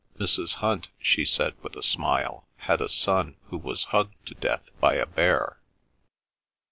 [0.17, 0.55] Mrs.
[0.55, 4.95] Hunt," she said with a smile, "had a son who was hugged to death by
[4.95, 5.59] a bear."